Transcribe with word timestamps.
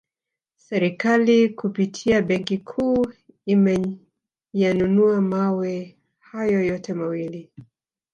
Serikali 0.55 1.49
kupitia 1.49 2.21
benki 2.21 2.57
kuu 2.57 3.07
imeyanunua 3.45 5.21
mawe 5.21 5.95
hayo 6.19 6.61
yote 6.65 6.93
mawili 6.93 7.51